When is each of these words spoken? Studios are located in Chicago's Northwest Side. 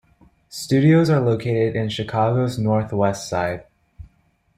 Studios 0.49 1.11
are 1.11 1.21
located 1.21 1.75
in 1.75 1.87
Chicago's 1.89 2.57
Northwest 2.57 3.29
Side. 3.29 3.65